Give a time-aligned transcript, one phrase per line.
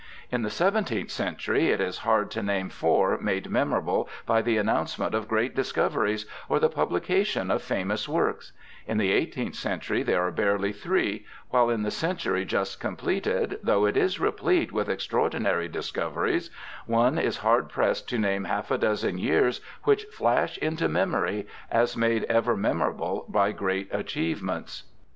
[0.31, 5.13] In the seventeenth century it is hard to name four made memorable by the announcement
[5.13, 8.51] of great discoveries or the pubHcation of famous works;
[8.87, 13.85] in the eighteenth century there are barely three; while in the century just completed, though
[13.85, 16.49] it is replete with extraordinary discoveries,
[16.87, 21.95] one is hard pressed to name half a dozen years which flash into memory as
[21.95, 24.81] made ever memorable by great achievements.